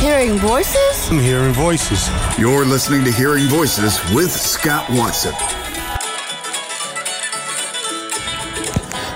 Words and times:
Hearing 0.00 0.38
voices? 0.38 1.10
I'm 1.10 1.18
hearing 1.18 1.52
voices. 1.52 2.08
You're 2.38 2.64
listening 2.64 3.04
to 3.04 3.12
Hearing 3.12 3.44
Voices 3.48 3.98
with 4.14 4.30
Scott 4.30 4.88
Watson. 4.90 5.32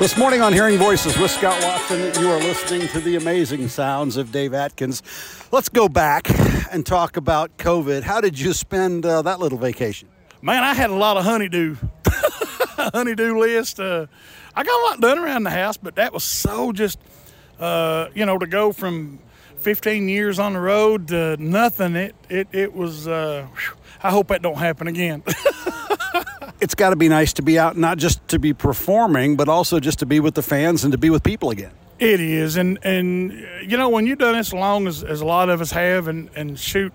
This 0.00 0.16
morning 0.16 0.40
on 0.40 0.52
Hearing 0.52 0.78
Voices 0.78 1.16
with 1.18 1.30
Scott 1.30 1.62
Watson, 1.62 2.00
you 2.22 2.30
are 2.30 2.38
listening 2.38 2.88
to 2.88 3.00
the 3.00 3.16
amazing 3.16 3.68
sounds 3.68 4.16
of 4.16 4.32
Dave 4.32 4.54
Adkins. 4.54 5.02
Let's 5.52 5.68
go 5.68 5.88
back 5.88 6.30
and 6.72 6.86
talk 6.86 7.18
about 7.18 7.56
COVID. 7.58 8.02
How 8.02 8.20
did 8.22 8.40
you 8.40 8.54
spend 8.54 9.04
uh, 9.04 9.20
that 9.22 9.40
little 9.40 9.58
vacation? 9.58 10.08
Man, 10.40 10.64
I 10.64 10.72
had 10.72 10.88
a 10.88 10.94
lot 10.94 11.18
of 11.18 11.24
honeydew, 11.24 11.76
honeydew 12.06 13.38
list. 13.38 13.78
Uh, 13.78 14.06
I 14.54 14.62
got 14.62 14.80
a 14.80 14.82
lot 14.90 15.00
done 15.00 15.18
around 15.18 15.44
the 15.44 15.50
house, 15.50 15.76
but 15.76 15.96
that 15.96 16.12
was 16.12 16.24
so 16.24 16.72
just, 16.72 16.98
uh, 17.58 18.08
you 18.14 18.26
know, 18.26 18.38
to 18.38 18.46
go 18.46 18.72
from 18.72 19.18
15 19.58 20.08
years 20.08 20.38
on 20.38 20.54
the 20.54 20.60
road 20.60 21.08
to 21.08 21.36
nothing. 21.38 21.96
It 21.96 22.14
it 22.28 22.48
it 22.52 22.74
was. 22.74 23.06
Uh, 23.06 23.46
I 24.02 24.10
hope 24.10 24.28
that 24.28 24.42
don't 24.42 24.56
happen 24.56 24.86
again. 24.88 25.22
it's 26.60 26.74
got 26.74 26.90
to 26.90 26.96
be 26.96 27.08
nice 27.08 27.34
to 27.34 27.42
be 27.42 27.58
out, 27.58 27.76
not 27.76 27.98
just 27.98 28.26
to 28.28 28.38
be 28.38 28.52
performing, 28.54 29.36
but 29.36 29.48
also 29.48 29.78
just 29.78 29.98
to 29.98 30.06
be 30.06 30.20
with 30.20 30.34
the 30.34 30.42
fans 30.42 30.84
and 30.84 30.92
to 30.92 30.98
be 30.98 31.10
with 31.10 31.22
people 31.22 31.50
again. 31.50 31.72
It 31.98 32.18
is, 32.20 32.56
and 32.56 32.78
and 32.82 33.32
you 33.62 33.76
know 33.76 33.90
when 33.90 34.06
you've 34.06 34.18
done 34.18 34.34
this 34.34 34.48
as 34.48 34.54
long 34.54 34.86
as, 34.86 35.04
as 35.04 35.20
a 35.20 35.26
lot 35.26 35.50
of 35.50 35.60
us 35.60 35.70
have, 35.72 36.08
and 36.08 36.30
and 36.34 36.58
shoot, 36.58 36.94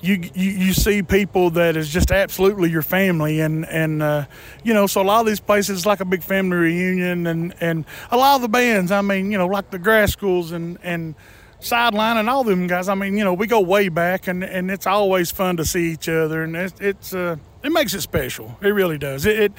you, 0.00 0.30
you 0.34 0.50
you 0.50 0.72
see 0.72 1.02
people 1.02 1.50
that 1.50 1.76
is 1.76 1.88
just 1.90 2.10
absolutely 2.10 2.70
your 2.70 2.82
family, 2.82 3.40
and 3.40 3.66
and 3.66 4.02
uh, 4.02 4.24
you 4.64 4.72
know 4.72 4.86
so 4.86 5.02
a 5.02 5.04
lot 5.04 5.20
of 5.20 5.26
these 5.26 5.40
places 5.40 5.84
like 5.84 6.00
a 6.00 6.04
big 6.04 6.22
family 6.22 6.56
reunion, 6.56 7.26
and 7.26 7.54
and 7.60 7.84
a 8.10 8.16
lot 8.16 8.36
of 8.36 8.42
the 8.42 8.48
bands, 8.48 8.90
I 8.90 9.02
mean 9.02 9.30
you 9.30 9.38
know 9.38 9.46
like 9.46 9.70
the 9.70 9.78
Grascals 9.78 10.52
and 10.52 10.78
and 10.82 11.14
sideline 11.60 12.16
and 12.16 12.28
all 12.28 12.44
them 12.44 12.66
guys. 12.66 12.88
I 12.88 12.94
mean, 12.94 13.16
you 13.16 13.24
know, 13.24 13.34
we 13.34 13.46
go 13.46 13.60
way 13.60 13.88
back, 13.88 14.26
and 14.26 14.42
and 14.42 14.70
it's 14.70 14.86
always 14.86 15.30
fun 15.30 15.56
to 15.58 15.64
see 15.64 15.92
each 15.92 16.08
other, 16.08 16.42
and 16.42 16.56
it, 16.56 16.72
it's 16.80 17.14
uh, 17.14 17.36
it 17.62 17.70
makes 17.70 17.94
it 17.94 18.00
special. 18.00 18.58
It 18.60 18.70
really 18.70 18.98
does. 18.98 19.26
It 19.26 19.38
it, 19.38 19.52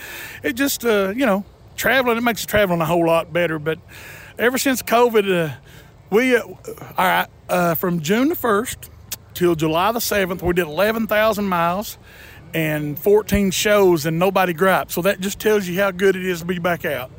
it 0.44 0.54
just 0.54 0.84
uh, 0.84 1.14
you 1.16 1.26
know 1.26 1.46
traveling 1.76 2.18
it 2.18 2.22
makes 2.22 2.46
traveling 2.46 2.82
a 2.82 2.86
whole 2.86 3.06
lot 3.06 3.32
better. 3.32 3.60
But 3.60 3.80
ever 4.38 4.58
since 4.58 4.82
COVID, 4.82 5.50
uh, 5.50 5.56
we 6.10 6.36
uh, 6.36 6.42
all 6.44 6.58
right 6.98 7.28
uh, 7.50 7.76
from 7.76 8.02
June 8.02 8.30
the 8.30 8.36
first 8.36 8.90
till 9.42 9.56
July 9.56 9.92
the 9.92 10.00
seventh, 10.00 10.44
we 10.44 10.54
did 10.54 10.68
eleven 10.68 11.08
thousand 11.08 11.46
miles. 11.46 11.98
And 12.54 13.00
14 13.00 13.52
shows 13.52 14.06
and 14.06 14.20
nobody 14.20 14.52
griped. 14.52 14.92
So 14.92 15.02
that 15.04 15.22
just 15.22 15.40
tells 15.40 15.70
you 15.70 15.80
how 15.80 15.92
good 15.92 16.18
it 16.18 16.26
is 16.26 16.42
to 16.42 16.46
be 16.46 16.60
back 16.60 16.84
out. 16.84 17.10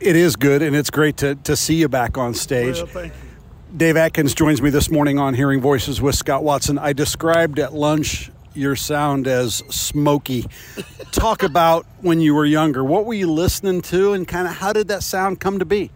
It 0.00 0.16
is 0.16 0.36
good, 0.36 0.60
and 0.60 0.76
it's 0.76 0.90
great 0.90 1.16
to, 1.18 1.34
to 1.34 1.56
see 1.56 1.76
you 1.76 1.88
back 1.88 2.18
on 2.18 2.34
stage. 2.34 2.76
Well, 2.76 2.86
thank 2.86 3.14
you. 3.14 3.78
Dave 3.78 3.96
Adkins 3.96 4.34
joins 4.34 4.60
me 4.60 4.68
this 4.68 4.90
morning 4.90 5.18
on 5.18 5.32
Hearing 5.32 5.62
Voices 5.62 6.02
with 6.02 6.14
Scott 6.14 6.44
Watson. 6.44 6.78
I 6.78 6.92
described 6.92 7.58
at 7.58 7.72
lunch 7.72 8.30
your 8.52 8.76
sound 8.76 9.26
as 9.26 9.62
smoky. 9.70 10.44
Talk 11.10 11.42
about 11.42 11.86
when 12.02 12.20
you 12.20 12.34
were 12.34 12.44
younger. 12.44 12.84
What 12.84 13.06
were 13.06 13.14
you 13.14 13.32
listening 13.32 13.80
to, 13.82 14.12
and 14.12 14.28
kind 14.28 14.46
of 14.46 14.52
how 14.56 14.74
did 14.74 14.88
that 14.88 15.02
sound 15.02 15.40
come 15.40 15.58
to 15.58 15.64
be? 15.64 15.90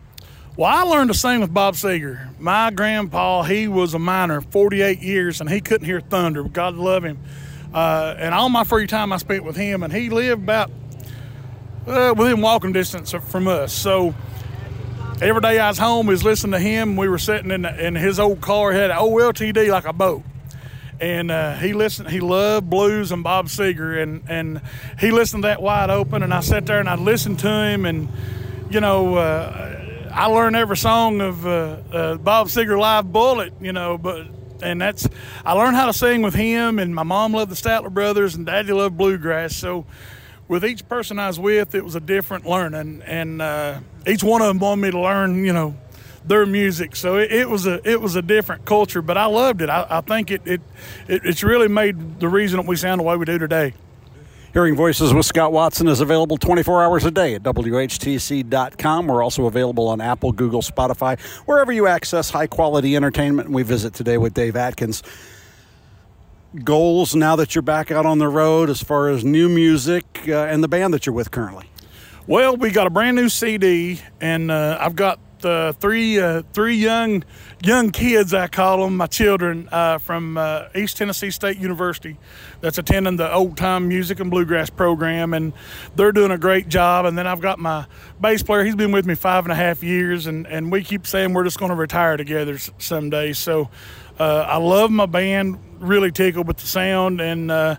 Well, 0.57 0.71
I 0.73 0.85
learned 0.85 1.09
to 1.09 1.15
sing 1.15 1.41
with 1.41 1.53
Bob 1.53 1.75
Seger. 1.75 2.29
My 2.39 2.71
grandpa, 2.71 3.43
he 3.43 3.67
was 3.67 3.93
a 3.93 3.99
miner, 3.99 4.41
48 4.41 5.01
years, 5.01 5.41
and 5.41 5.51
he 5.51 5.61
couldn't 5.61 5.85
hear 5.85 6.01
thunder. 6.01 6.45
God 6.45 6.77
love 6.77 7.05
him. 7.05 7.19
Uh, 7.75 8.15
and 8.17 8.33
all 8.33 8.49
my 8.49 8.63
free 8.63 8.87
time 8.87 9.13
I 9.13 9.17
spent 9.17 9.43
with 9.43 9.57
him, 9.57 9.83
and 9.83 9.93
he 9.93 10.11
lived 10.11 10.45
about 10.45 10.71
uh, 11.89 12.15
within 12.17 12.41
walking 12.41 12.71
distance 12.71 13.11
from 13.11 13.49
us. 13.49 13.73
So 13.73 14.15
every 15.21 15.41
day 15.41 15.59
I 15.59 15.67
was 15.71 15.79
home, 15.79 16.07
was 16.07 16.23
listening 16.23 16.53
to 16.53 16.61
him. 16.61 16.97
We 16.97 17.09
were 17.09 17.19
sitting 17.19 17.51
in, 17.51 17.63
the, 17.63 17.87
in 17.87 17.97
his 17.97 18.21
old 18.21 18.41
car, 18.41 18.71
he 18.71 18.79
had 18.79 18.93
an 18.93 18.99
old 18.99 19.21
LTD 19.21 19.71
like 19.71 19.87
a 19.87 19.93
boat. 19.93 20.23
And 21.01 21.33
uh, 21.33 21.57
he 21.57 21.73
listened. 21.73 22.11
He 22.11 22.21
loved 22.21 22.71
blues 22.71 23.11
and 23.11 23.25
Bob 23.25 23.47
Seger, 23.47 24.01
and 24.01 24.23
and 24.29 24.63
he 25.01 25.11
listened 25.11 25.43
that 25.43 25.61
wide 25.61 25.91
open. 25.91 26.23
And 26.23 26.33
I 26.33 26.39
sat 26.39 26.67
there 26.67 26.79
and 26.79 26.89
I 26.89 26.95
listened 26.95 27.41
to 27.41 27.49
him, 27.49 27.85
and 27.85 28.09
you 28.71 28.81
know, 28.81 29.17
uh, 29.17 29.84
I 30.15 30.27
learned 30.27 30.55
every 30.55 30.77
song 30.77 31.21
of 31.21 31.45
uh, 31.45 31.51
uh 31.93 32.17
Bob 32.19 32.47
Seger 32.47 32.79
Live 32.79 33.13
Bullet. 33.13 33.53
You 33.61 33.73
know, 33.73 33.99
but 33.99 34.29
and 34.63 34.81
that's 34.81 35.09
I 35.45 35.55
learned 35.55 35.75
how 35.75 35.87
to 35.87 35.93
sing 35.93 36.23
with 36.23 36.35
him. 36.35 36.79
And 36.79 36.95
my 36.95 37.03
mom 37.03 37.33
loved 37.33 37.51
the 37.51 37.57
Statler 37.57 37.93
Brothers, 37.93 38.37
and 38.37 38.47
Daddy 38.47 38.73
loved 38.73 38.97
bluegrass. 38.97 39.57
So 39.57 39.87
with 40.47 40.65
each 40.65 40.89
person 40.89 41.19
I 41.19 41.27
was 41.27 41.41
with, 41.41 41.75
it 41.75 41.85
was 41.85 41.97
a 41.97 42.01
different 42.01 42.47
learning, 42.47 43.03
and 43.05 43.43
uh, 43.43 43.81
each 44.07 44.23
one 44.23 44.41
of 44.41 44.47
them 44.47 44.61
wanted 44.61 44.83
me 44.83 44.91
to 44.93 45.01
learn, 45.01 45.45
you 45.45 45.53
know, 45.53 45.75
their 46.25 46.47
music. 46.47 46.95
So 46.95 47.17
it, 47.17 47.33
it, 47.33 47.51
was 47.51 47.67
a 47.67 47.81
it 47.89 48.01
was 48.01 48.15
a 48.15 48.23
different 48.23 48.65
culture, 48.65 49.03
but 49.03 49.19
I 49.19 49.27
loved 49.27 49.63
it. 49.63 49.69
I, 49.69 49.85
I 49.91 50.01
think 50.01 50.31
it, 50.31 50.43
it, 50.45 50.61
it 51.09 51.23
it's 51.25 51.43
really 51.43 51.69
made 51.69 52.21
the 52.21 52.29
reason 52.29 52.61
that 52.61 52.67
we 52.67 52.77
sound 52.77 53.01
the 53.01 53.05
way 53.05 53.17
we 53.17 53.25
do 53.25 53.39
today. 53.39 53.75
Hearing 54.55 54.77
Voices 54.77 55.13
with 55.13 55.27
Scott 55.27 55.51
Watson 55.51 55.89
is 55.89 56.01
available 56.01 56.37
24 56.37 56.85
hours 56.85 57.05
a 57.05 57.11
day 57.11 57.35
at 57.35 57.43
WHTC.com. 57.43 59.09
We're 59.09 59.21
also 59.21 59.47
available 59.47 59.89
on 59.89 60.01
Apple, 60.01 60.31
Google, 60.31 60.63
Spotify, 60.63 61.21
wherever 61.45 61.73
you 61.73 61.89
access 61.89 62.31
high 62.31 62.47
quality 62.47 62.95
entertainment. 62.95 63.51
We 63.51 63.65
visit 63.65 63.95
today 63.95 64.17
with 64.17 64.33
Dave 64.33 64.55
Adkins 64.55 65.03
goals 66.63 67.17
now 67.17 67.35
that 67.35 67.57
you're 67.57 67.63
back 67.63 67.91
out 67.91 68.07
on 68.07 68.19
the 68.19 68.29
road 68.29 68.71
as 68.71 68.81
far 68.81 69.09
as 69.09 69.25
new 69.25 69.49
music 69.49 70.05
uh, 70.29 70.45
and 70.45 70.63
the 70.63 70.69
band 70.69 70.95
that 70.95 71.05
you're 71.05 71.15
with 71.15 71.33
currently? 71.33 71.69
Well, 72.29 72.57
we 72.57 72.71
got 72.71 72.87
a 72.87 72.91
brand 72.91 73.17
new 73.17 73.29
CD, 73.29 74.01
and 74.21 74.53
uh, 74.53 74.79
I've 74.81 74.95
got 74.95 75.19
three 75.45 76.19
uh, 76.19 76.43
three 76.53 76.77
young 76.77 77.25
young 77.63 77.91
kids 77.91 78.35
I 78.35 78.47
call 78.47 78.85
them 78.85 78.97
my 78.97 79.07
children 79.07 79.69
uh, 79.73 79.99
from 79.99 80.37
uh, 80.37 80.69
East 80.75 80.97
Tennessee 80.97 81.31
State 81.31 81.59
University 81.59 82.19
that's 82.61 82.79
attending 82.79 83.17
the 83.17 83.33
old 83.33 83.57
time 83.57 83.89
music 83.89 84.21
and 84.21 84.31
bluegrass 84.31 84.71
program 84.71 85.35
and 85.35 85.53
they're 85.97 86.13
doing 86.13 86.31
a 86.31 86.39
great 86.39 86.69
job. 86.69 87.07
And 87.07 87.17
then 87.17 87.27
I've 87.27 87.41
got 87.41 87.59
my 87.59 87.87
bass 88.21 88.43
player. 88.43 88.65
He's 88.65 88.77
been 88.77 88.93
with 88.93 89.07
me 89.07 89.15
five 89.15 89.45
and 89.45 89.53
a 89.53 89.57
half 89.57 89.83
years 89.83 90.27
and, 90.27 90.47
and 90.47 90.71
we 90.71 90.83
keep 90.83 91.07
saying 91.07 91.33
we're 91.33 91.45
just 91.45 91.59
going 91.59 91.71
to 91.71 91.77
retire 91.77 92.17
together 92.17 92.59
someday. 92.79 93.33
So 93.33 93.71
uh, 94.19 94.47
I 94.49 94.59
love 94.59 94.91
my 94.91 95.07
band 95.07 95.59
really 95.79 96.13
tickled 96.13 96.47
with 96.47 96.59
the 96.59 96.67
sound 96.67 97.21
and 97.21 97.51
uh, 97.51 97.77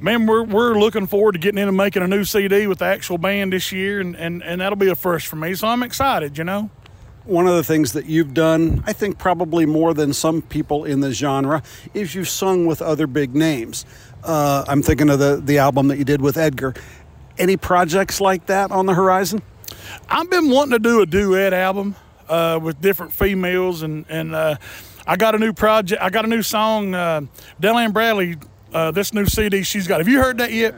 man 0.00 0.26
we're, 0.26 0.42
we're 0.44 0.78
looking 0.78 1.06
forward 1.06 1.32
to 1.32 1.38
getting 1.38 1.58
in 1.58 1.68
and 1.68 1.76
making 1.76 2.02
a 2.02 2.06
new 2.06 2.24
cd 2.24 2.66
with 2.66 2.78
the 2.78 2.84
actual 2.84 3.18
band 3.18 3.52
this 3.52 3.72
year 3.72 4.00
and, 4.00 4.16
and, 4.16 4.42
and 4.42 4.60
that'll 4.60 4.76
be 4.76 4.88
a 4.88 4.94
first 4.94 5.26
for 5.26 5.36
me. 5.36 5.54
So 5.54 5.68
i'm 5.68 5.82
excited 5.82 6.38
you 6.38 6.44
know 6.44 6.70
one 7.24 7.46
of 7.46 7.54
the 7.54 7.64
things 7.64 7.92
that 7.92 8.06
you've 8.06 8.34
done 8.34 8.82
i 8.86 8.92
think 8.92 9.18
probably 9.18 9.66
more 9.66 9.94
than 9.94 10.12
some 10.12 10.42
people 10.42 10.84
in 10.84 11.00
the 11.00 11.12
genre 11.12 11.62
is 11.94 12.14
you've 12.14 12.28
sung 12.28 12.66
with 12.66 12.82
other 12.82 13.06
big 13.06 13.34
names 13.34 13.84
uh, 14.24 14.64
i'm 14.68 14.82
thinking 14.82 15.10
of 15.10 15.18
the, 15.18 15.40
the 15.42 15.58
album 15.58 15.88
that 15.88 15.98
you 15.98 16.04
did 16.04 16.20
with 16.20 16.36
edgar 16.36 16.74
any 17.38 17.56
projects 17.56 18.20
like 18.20 18.46
that 18.46 18.70
on 18.70 18.86
the 18.86 18.94
horizon 18.94 19.42
i've 20.08 20.30
been 20.30 20.50
wanting 20.50 20.72
to 20.72 20.78
do 20.78 21.00
a 21.00 21.06
duet 21.06 21.52
album 21.52 21.94
uh, 22.28 22.58
with 22.62 22.80
different 22.80 23.12
females 23.12 23.82
and, 23.82 24.06
and 24.08 24.34
uh, 24.34 24.56
I 25.06 25.16
got 25.16 25.34
a 25.34 25.38
new 25.38 25.52
project. 25.52 26.00
I 26.00 26.10
got 26.10 26.24
a 26.24 26.28
new 26.28 26.42
song. 26.42 26.94
Uh, 26.94 27.22
Bradley, 27.60 28.36
uh, 28.72 28.90
this 28.92 29.12
new 29.12 29.26
CD 29.26 29.62
she's 29.62 29.86
got. 29.86 29.98
Have 29.98 30.08
you 30.08 30.20
heard 30.20 30.38
that 30.38 30.52
yet? 30.52 30.74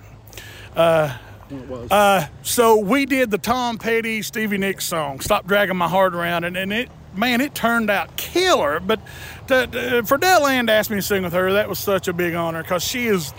Uh, 1.50 1.86
uh, 1.90 2.26
so 2.42 2.76
we 2.76 3.06
did 3.06 3.30
the 3.30 3.38
Tom 3.38 3.78
Petty, 3.78 4.22
Stevie 4.22 4.58
Nicks 4.58 4.84
song, 4.84 5.20
"Stop 5.20 5.46
Dragging 5.46 5.76
My 5.76 5.88
Heart 5.88 6.14
Around," 6.14 6.44
and, 6.44 6.56
and 6.56 6.72
it, 6.72 6.90
man, 7.14 7.40
it 7.40 7.54
turned 7.54 7.90
out 7.90 8.16
killer. 8.16 8.80
But 8.80 9.00
to, 9.48 9.66
to, 9.66 10.02
for 10.04 10.16
Dale 10.16 10.46
Ann 10.46 10.66
to 10.66 10.72
ask 10.72 10.90
me 10.90 10.96
to 10.96 11.02
sing 11.02 11.22
with 11.22 11.32
her, 11.32 11.52
that 11.52 11.68
was 11.68 11.78
such 11.78 12.08
a 12.08 12.12
big 12.12 12.34
honor 12.34 12.62
because 12.62 12.82
she 12.82 13.06
is 13.06 13.32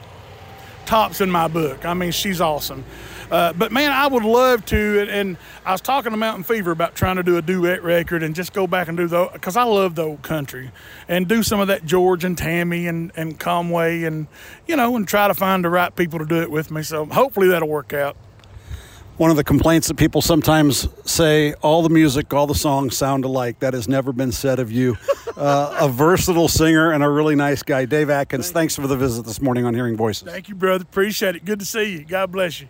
tops 0.86 1.22
in 1.22 1.32
my 1.32 1.48
book. 1.48 1.86
I 1.86 1.94
mean, 1.94 2.12
she's 2.12 2.42
awesome. 2.42 2.86
Uh, 3.32 3.54
but 3.54 3.72
man, 3.72 3.92
I 3.92 4.08
would 4.08 4.24
love 4.24 4.66
to. 4.66 5.02
And, 5.02 5.10
and, 5.10 5.38
I 5.66 5.72
was 5.72 5.82
talking 5.82 6.12
to 6.12 6.18
Mountain 6.18 6.44
Fever 6.44 6.70
about 6.70 6.94
trying 6.94 7.16
to 7.16 7.24
do 7.24 7.38
a 7.38 7.42
duet 7.42 7.82
record 7.82 8.22
and 8.22 8.36
just 8.36 8.54
go 8.54 8.68
back 8.68 8.88
and 8.88 8.96
do 8.96 9.08
the 9.08 9.30
because 9.34 9.58
I 9.58 9.64
love 9.64 9.96
the 9.96 10.04
old 10.04 10.22
country 10.22 10.72
and 11.08 11.28
do 11.28 11.42
some 11.42 11.60
of 11.60 11.70
that 11.70 11.86
George 11.86 12.24
and 12.24 12.38
Tammy 12.38 12.86
and 12.86 13.12
and 13.16 13.40
Conway 13.40 14.04
and 14.04 14.28
you 14.68 14.76
know 14.76 14.96
and 14.96 15.08
try 15.08 15.28
to 15.28 15.34
find 15.34 15.66
the 15.66 15.70
right 15.70 15.96
people 15.96 16.20
to 16.20 16.26
do 16.26 16.42
it 16.42 16.52
with 16.52 16.70
me. 16.70 16.84
So 16.84 17.06
hopefully 17.06 17.48
that'll 17.48 17.68
work 17.68 17.94
out. 17.94 18.16
One 19.18 19.32
of 19.32 19.38
the 19.38 19.44
complaints 19.46 19.88
that 19.88 19.96
people 19.96 20.22
sometimes 20.22 20.90
say 21.06 21.54
all 21.62 21.82
the 21.82 21.90
music, 21.90 22.34
all 22.34 22.48
the 22.48 22.54
songs 22.54 22.98
sound 22.98 23.24
alike. 23.24 23.60
That 23.60 23.74
has 23.74 23.88
never 23.88 24.12
been 24.12 24.32
said 24.32 24.60
of 24.60 24.72
you. 24.72 24.98
Uh, 25.36 25.76
a 25.82 25.90
versatile 25.90 26.48
singer 26.48 26.94
and 26.94 27.04
a 27.04 27.10
really 27.10 27.36
nice 27.36 27.62
guy. 27.62 27.84
Dave 27.84 28.10
Adkins, 28.10 28.46
Thank 28.46 28.54
thanks 28.54 28.76
for 28.78 28.88
the 28.88 28.96
visit 28.96 29.26
this 29.26 29.42
morning 29.42 29.66
on 29.66 29.74
Hearing 29.74 29.98
Voices. 29.98 30.26
Thank 30.26 30.48
you, 30.48 30.56
brother. 30.56 30.84
Appreciate 30.84 31.36
it. 31.36 31.44
Good 31.44 31.60
to 31.60 31.66
see 31.66 31.92
you. 31.92 32.06
God 32.06 32.32
bless 32.32 32.62
you. 32.62 32.70